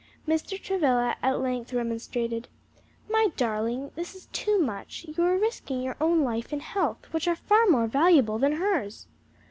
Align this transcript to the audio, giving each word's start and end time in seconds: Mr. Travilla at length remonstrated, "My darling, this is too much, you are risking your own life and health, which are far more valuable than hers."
Mr. 0.27 0.59
Travilla 0.59 1.15
at 1.21 1.39
length 1.41 1.73
remonstrated, 1.73 2.47
"My 3.07 3.27
darling, 3.37 3.91
this 3.93 4.15
is 4.15 4.29
too 4.33 4.59
much, 4.59 5.05
you 5.07 5.23
are 5.23 5.37
risking 5.37 5.83
your 5.83 5.95
own 6.01 6.23
life 6.23 6.51
and 6.51 6.63
health, 6.63 7.05
which 7.13 7.27
are 7.27 7.35
far 7.35 7.67
more 7.67 7.85
valuable 7.85 8.39
than 8.39 8.53
hers." 8.53 9.05